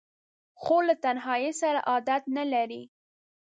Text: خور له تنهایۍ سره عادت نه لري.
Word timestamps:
خور 0.61 0.81
له 0.89 0.95
تنهایۍ 1.03 1.51
سره 1.61 1.79
عادت 1.89 2.23
نه 2.37 2.43
لري. 2.53 2.83